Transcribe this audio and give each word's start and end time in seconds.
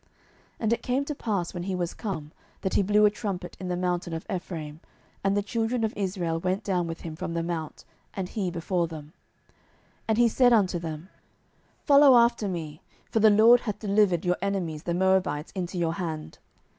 07:003:027 0.01 0.09
And 0.61 0.73
it 0.73 0.81
came 0.81 1.05
to 1.05 1.13
pass, 1.13 1.53
when 1.53 1.61
he 1.61 1.75
was 1.75 1.93
come, 1.93 2.31
that 2.61 2.73
he 2.73 2.81
blew 2.81 3.05
a 3.05 3.11
trumpet 3.11 3.55
in 3.59 3.67
the 3.67 3.77
mountain 3.77 4.13
of 4.15 4.25
Ephraim, 4.33 4.79
and 5.23 5.37
the 5.37 5.43
children 5.43 5.83
of 5.83 5.93
Israel 5.95 6.39
went 6.39 6.63
down 6.63 6.87
with 6.87 7.01
him 7.01 7.15
from 7.15 7.35
the 7.35 7.43
mount, 7.43 7.85
and 8.15 8.29
he 8.29 8.49
before 8.49 8.87
them. 8.87 9.13
07:003:028 10.07 10.07
And 10.07 10.17
he 10.17 10.27
said 10.27 10.53
unto 10.53 10.79
them, 10.79 11.09
Follow 11.85 12.17
after 12.17 12.47
me: 12.47 12.81
for 13.11 13.19
the 13.19 13.29
LORD 13.29 13.59
hath 13.59 13.77
delivered 13.77 14.25
your 14.25 14.37
enemies 14.41 14.81
the 14.81 14.95
Moabites 14.95 15.51
into 15.53 15.77
your 15.77 15.93
hand. 15.93 16.39